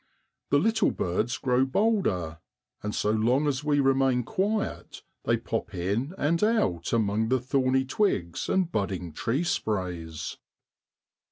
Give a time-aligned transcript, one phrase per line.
[0.49, 2.39] The little birds grow bolder;
[2.81, 7.85] and so long as we remain quiet, they pop in and out among the thorny
[7.85, 10.37] twigs and budding tree sprays.